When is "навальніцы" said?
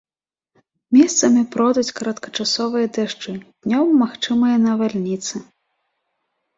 4.69-5.35